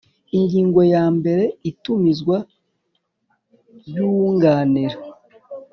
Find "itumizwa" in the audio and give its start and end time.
1.71-2.37